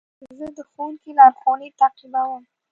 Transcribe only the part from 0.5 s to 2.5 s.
د ښوونکي لارښوونې تعقیبوم.